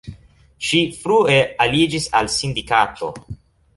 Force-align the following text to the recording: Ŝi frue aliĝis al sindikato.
Ŝi 0.69 0.79
frue 1.01 1.37
aliĝis 1.67 2.09
al 2.21 2.31
sindikato. 2.37 3.13